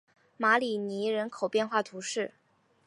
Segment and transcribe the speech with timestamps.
[0.35, 2.33] 马里尼人口变化图示